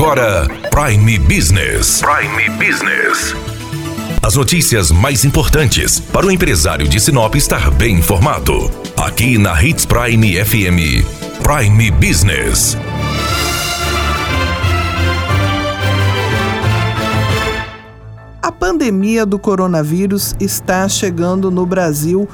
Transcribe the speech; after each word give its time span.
agora 0.00 0.48
Prime 0.70 1.18
Business. 1.18 2.00
Prime 2.00 2.48
Business. 2.56 3.34
As 4.22 4.34
notícias 4.34 4.90
mais 4.90 5.26
importantes 5.26 6.00
para 6.00 6.24
o 6.24 6.30
empresário 6.30 6.88
de 6.88 6.98
Sinop 6.98 7.34
estar 7.34 7.70
bem 7.72 7.96
informado. 7.96 8.70
Aqui 8.96 9.36
na 9.36 9.62
Hits 9.62 9.84
Prime 9.84 10.42
FM. 10.42 11.04
Prime 11.42 11.90
Business. 11.90 12.78
A 18.40 18.50
pandemia 18.50 19.26
do 19.26 19.38
coronavírus 19.38 20.34
está 20.40 20.88
chegando 20.88 21.50
no 21.50 21.66
Brasil 21.66 22.26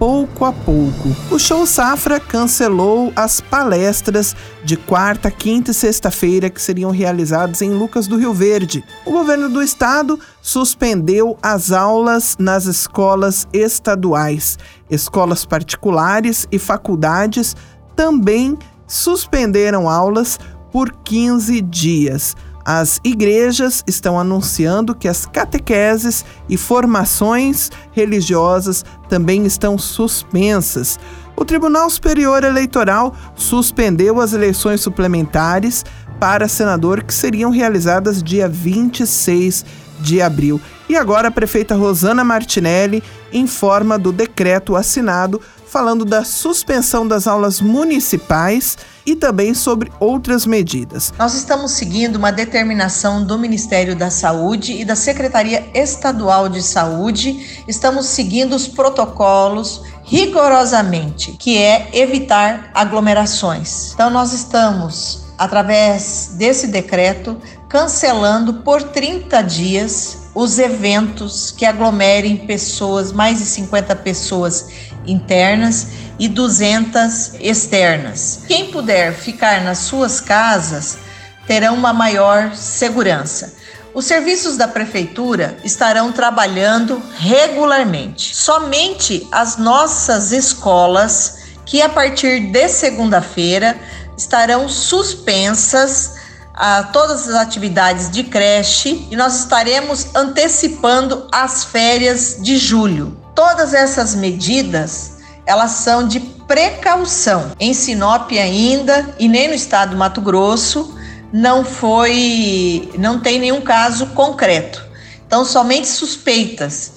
pouco 0.00 0.46
a 0.46 0.52
pouco. 0.52 1.14
O 1.30 1.38
Show 1.38 1.66
Safra 1.66 2.18
cancelou 2.18 3.12
as 3.14 3.42
palestras 3.42 4.34
de 4.64 4.74
quarta, 4.74 5.30
quinta 5.30 5.72
e 5.72 5.74
sexta-feira 5.74 6.48
que 6.48 6.60
seriam 6.60 6.90
realizadas 6.90 7.60
em 7.60 7.74
Lucas 7.74 8.06
do 8.06 8.16
Rio 8.16 8.32
Verde. 8.32 8.82
O 9.04 9.12
governo 9.12 9.50
do 9.50 9.62
estado 9.62 10.18
suspendeu 10.40 11.36
as 11.42 11.70
aulas 11.70 12.34
nas 12.38 12.64
escolas 12.64 13.46
estaduais. 13.52 14.58
Escolas 14.88 15.44
particulares 15.44 16.48
e 16.50 16.58
faculdades 16.58 17.54
também 17.94 18.56
suspenderam 18.86 19.86
aulas 19.86 20.40
por 20.72 20.92
15 21.04 21.60
dias. 21.60 22.34
As 22.72 23.00
igrejas 23.02 23.82
estão 23.84 24.16
anunciando 24.16 24.94
que 24.94 25.08
as 25.08 25.26
catequeses 25.26 26.24
e 26.48 26.56
formações 26.56 27.68
religiosas 27.90 28.84
também 29.08 29.44
estão 29.44 29.76
suspensas. 29.76 30.96
O 31.34 31.44
Tribunal 31.44 31.90
Superior 31.90 32.44
Eleitoral 32.44 33.12
suspendeu 33.34 34.20
as 34.20 34.34
eleições 34.34 34.82
suplementares 34.82 35.84
para 36.20 36.46
senador 36.46 37.02
que 37.02 37.12
seriam 37.12 37.50
realizadas 37.50 38.22
dia 38.22 38.48
26 38.48 39.64
de 40.00 40.20
abril. 40.20 40.60
E 40.88 40.96
agora 40.96 41.28
a 41.28 41.30
prefeita 41.30 41.74
Rosana 41.74 42.24
Martinelli 42.24 43.02
informa 43.32 43.98
do 43.98 44.12
decreto 44.12 44.74
assinado 44.74 45.40
falando 45.70 46.04
da 46.04 46.24
suspensão 46.24 47.06
das 47.06 47.28
aulas 47.28 47.60
municipais 47.60 48.76
e 49.06 49.14
também 49.14 49.54
sobre 49.54 49.90
outras 50.00 50.44
medidas. 50.44 51.12
Nós 51.16 51.32
estamos 51.34 51.70
seguindo 51.70 52.16
uma 52.16 52.32
determinação 52.32 53.24
do 53.24 53.38
Ministério 53.38 53.94
da 53.94 54.10
Saúde 54.10 54.72
e 54.72 54.84
da 54.84 54.96
Secretaria 54.96 55.70
Estadual 55.72 56.48
de 56.48 56.60
Saúde. 56.60 57.62
Estamos 57.68 58.06
seguindo 58.06 58.56
os 58.56 58.66
protocolos 58.66 59.82
rigorosamente, 60.02 61.36
que 61.38 61.56
é 61.56 61.88
evitar 61.92 62.72
aglomerações. 62.74 63.92
Então 63.94 64.10
nós 64.10 64.32
estamos 64.32 65.20
através 65.38 66.32
desse 66.34 66.66
decreto 66.66 67.36
cancelando 67.70 68.54
por 68.54 68.82
30 68.82 69.40
dias 69.42 70.18
os 70.34 70.58
eventos 70.58 71.54
que 71.56 71.64
aglomerem 71.64 72.36
pessoas, 72.38 73.12
mais 73.12 73.38
de 73.38 73.44
50 73.44 73.94
pessoas 73.96 74.68
internas 75.06 75.86
e 76.18 76.28
200 76.28 77.34
externas. 77.40 78.40
Quem 78.46 78.72
puder 78.72 79.14
ficar 79.14 79.62
nas 79.62 79.78
suas 79.78 80.20
casas 80.20 80.98
terão 81.46 81.74
uma 81.74 81.92
maior 81.92 82.54
segurança. 82.56 83.54
Os 83.94 84.04
serviços 84.04 84.56
da 84.56 84.66
prefeitura 84.66 85.56
estarão 85.64 86.12
trabalhando 86.12 87.00
regularmente. 87.18 88.34
Somente 88.34 89.26
as 89.30 89.56
nossas 89.56 90.32
escolas, 90.32 91.38
que 91.64 91.80
a 91.80 91.88
partir 91.88 92.50
de 92.50 92.68
segunda-feira 92.68 93.78
estarão 94.16 94.68
suspensas 94.68 96.19
a 96.54 96.82
todas 96.84 97.28
as 97.28 97.34
atividades 97.34 98.10
de 98.10 98.24
creche 98.24 99.06
e 99.10 99.16
nós 99.16 99.38
estaremos 99.40 100.14
antecipando 100.14 101.26
as 101.32 101.64
férias 101.64 102.38
de 102.40 102.56
julho. 102.56 103.16
Todas 103.34 103.72
essas 103.72 104.14
medidas, 104.14 105.18
elas 105.46 105.70
são 105.72 106.06
de 106.06 106.20
precaução. 106.20 107.52
Em 107.58 107.72
Sinop 107.72 108.30
ainda 108.32 109.14
e 109.18 109.28
nem 109.28 109.48
no 109.48 109.54
estado 109.54 109.90
do 109.90 109.96
Mato 109.96 110.20
Grosso 110.20 110.98
não 111.32 111.64
foi, 111.64 112.90
não 112.98 113.20
tem 113.20 113.38
nenhum 113.38 113.60
caso 113.60 114.06
concreto. 114.08 114.84
Então 115.26 115.44
somente 115.44 115.86
suspeitas. 115.88 116.92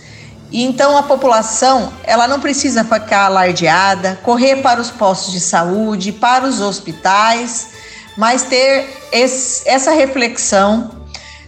E 0.52 0.63
então 0.63 0.97
a 0.97 1.03
população, 1.03 1.92
ela 2.03 2.28
não 2.28 2.40
precisa 2.40 2.84
ficar 2.84 3.25
alardeada, 3.25 4.19
correr 4.24 4.58
para 4.58 4.80
os 4.80 4.92
postos 4.92 5.34
de 5.34 5.40
saúde, 5.40 6.12
para 6.12 6.46
os 6.46 6.62
hospitais, 6.62 7.69
mas 8.18 8.44
ter 8.44 9.01
esse, 9.12 9.68
essa 9.68 9.91
reflexão 9.91 11.03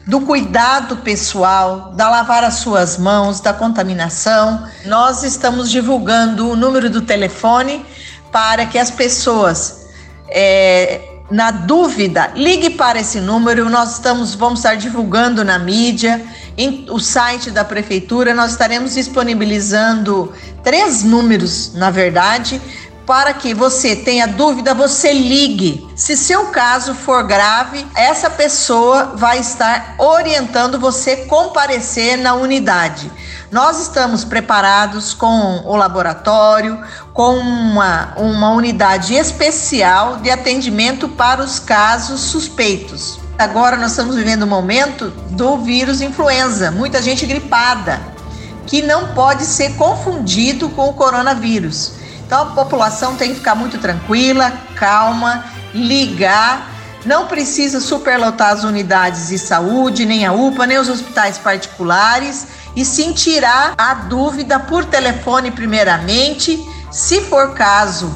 do 0.06 0.22
cuidado 0.22 0.98
pessoal, 0.98 1.92
da 1.96 2.10
lavar 2.10 2.44
as 2.44 2.56
suas 2.56 2.98
mãos, 2.98 3.40
da 3.40 3.52
contaminação. 3.54 4.68
Nós 4.86 5.24
estamos 5.24 5.70
divulgando 5.72 6.50
o 6.50 6.56
número 6.56 6.90
do 6.90 7.02
telefone 7.02 7.84
para 8.32 8.66
que 8.68 8.78
as 8.78 8.92
pessoas, 8.92 9.88
é, 10.30 11.02
na 11.32 11.50
dúvida, 11.50 12.32
ligue 12.36 12.72
para 12.72 13.00
esse 13.00 13.20
número. 13.20 13.68
Nós 13.68 13.94
estamos, 13.94 14.36
vamos 14.36 14.60
estar 14.60 14.76
divulgando 14.76 15.44
na 15.44 15.58
mídia, 15.58 16.24
em 16.56 16.86
o 16.92 17.00
site 17.00 17.50
da 17.50 17.64
prefeitura. 17.64 18.32
Nós 18.36 18.52
estaremos 18.52 18.94
disponibilizando 18.94 20.32
três 20.64 21.04
números, 21.04 21.74
na 21.74 21.90
verdade, 21.90 22.62
para 23.06 23.34
que 23.34 23.54
você 23.54 23.96
tenha 23.96 24.28
dúvida, 24.28 24.74
você 24.74 25.14
ligue. 25.14 25.88
Se 25.96 26.18
seu 26.18 26.48
caso 26.48 26.96
for 26.96 27.24
grave, 27.24 27.86
essa 27.96 28.30
pessoa 28.30 29.14
vai 29.16 29.40
estar 29.40 29.96
orientando 30.00 30.80
você 30.80 31.18
comparecer 31.18 32.18
na 32.18 32.34
unidade. 32.34 33.12
Nós 33.52 33.80
estamos 33.80 34.26
preparados 34.26 35.14
com 35.14 35.62
o 35.66 35.76
laboratório, 35.76 36.84
com 37.14 37.38
uma, 37.38 38.14
uma 38.18 38.50
unidade 38.52 39.14
especial 39.14 40.18
de 40.18 40.30
atendimento 40.30 41.08
para 41.08 41.42
os 41.42 41.60
casos 41.60 42.20
suspeitos. 42.22 43.20
Agora 43.38 43.78
nós 43.78 43.92
estamos 43.92 44.16
vivendo 44.16 44.44
o 44.44 44.48
momento 44.48 45.10
do 45.30 45.58
vírus 45.58 46.02
influenza, 46.02 46.72
muita 46.72 47.02
gente 47.02 47.26
gripada, 47.26 48.02
que 48.66 48.82
não 48.82 49.14
pode 49.14 49.46
ser 49.46 49.76
confundido 49.76 50.70
com 50.70 50.90
o 50.90 50.94
coronavírus. 50.94 52.05
Então 52.26 52.42
a 52.42 52.46
população 52.48 53.16
tem 53.16 53.30
que 53.30 53.36
ficar 53.36 53.56
muito 53.56 53.78
tranquila, 53.78 54.52
calma, 54.76 55.46
ligar. 55.74 56.72
Não 57.06 57.28
precisa 57.28 57.80
superlotar 57.80 58.52
as 58.52 58.64
unidades 58.64 59.28
de 59.28 59.38
saúde, 59.38 60.06
nem 60.06 60.26
a 60.26 60.34
UPA, 60.34 60.66
nem 60.66 60.80
os 60.80 60.90
hospitais 60.90 61.38
particulares, 61.38 62.48
e 62.76 62.84
sim 62.84 63.14
tirar 63.14 63.76
a 63.78 63.94
dúvida 63.94 64.60
por 64.60 64.84
telefone, 64.86 65.52
primeiramente. 65.52 66.60
Se 66.92 67.22
for 67.22 67.54
caso 67.54 68.12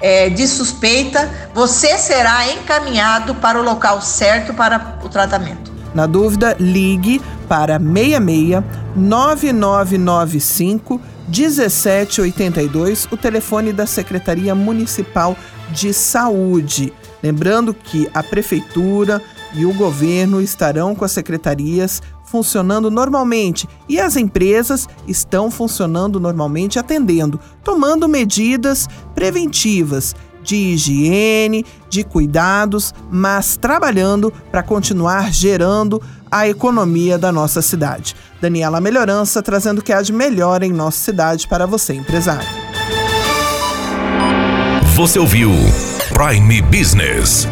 é, 0.00 0.30
de 0.30 0.46
suspeita, 0.46 1.28
você 1.52 1.98
será 1.98 2.48
encaminhado 2.52 3.34
para 3.34 3.58
o 3.58 3.62
local 3.62 4.00
certo 4.00 4.54
para 4.54 4.98
o 5.02 5.08
tratamento. 5.08 5.72
Na 5.92 6.06
dúvida, 6.06 6.56
ligue 6.60 7.20
para 7.48 7.80
66 7.80 8.62
9995 8.94 11.00
1782, 11.28 13.08
o 13.10 13.16
telefone 13.16 13.72
da 13.72 13.86
Secretaria 13.86 14.54
Municipal 14.54 15.36
de 15.70 15.92
Saúde. 15.92 16.92
Lembrando 17.22 17.72
que 17.72 18.08
a 18.12 18.22
prefeitura 18.22 19.22
e 19.54 19.64
o 19.64 19.72
governo 19.74 20.40
estarão 20.40 20.94
com 20.94 21.04
as 21.04 21.12
secretarias 21.12 22.02
funcionando 22.24 22.90
normalmente 22.90 23.68
e 23.86 24.00
as 24.00 24.16
empresas 24.16 24.88
estão 25.06 25.50
funcionando 25.50 26.18
normalmente 26.18 26.78
atendendo, 26.78 27.38
tomando 27.62 28.08
medidas 28.08 28.88
preventivas 29.14 30.16
de 30.42 30.56
higiene, 30.56 31.64
de 31.88 32.04
cuidados, 32.04 32.94
mas 33.10 33.56
trabalhando 33.56 34.32
para 34.50 34.62
continuar 34.62 35.32
gerando 35.32 36.02
a 36.30 36.48
economia 36.48 37.18
da 37.18 37.30
nossa 37.30 37.60
cidade. 37.60 38.16
Daniela 38.40 38.80
Melhorança 38.80 39.42
trazendo 39.42 39.78
o 39.78 39.82
que 39.82 39.92
há 39.92 40.02
de 40.02 40.12
melhor 40.12 40.62
em 40.62 40.72
nossa 40.72 40.98
cidade 40.98 41.46
para 41.46 41.66
você, 41.66 41.94
empresário. 41.94 42.48
Você 44.94 45.18
ouviu 45.18 45.50
Prime 46.12 46.60
Business. 46.62 47.48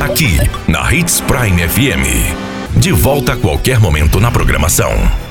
Aqui, 0.00 0.38
na 0.68 0.92
Hits 0.94 1.20
Prime 1.20 1.68
FM. 1.68 2.78
De 2.78 2.92
volta 2.92 3.32
a 3.32 3.36
qualquer 3.36 3.80
momento 3.80 4.20
na 4.20 4.30
programação. 4.30 5.25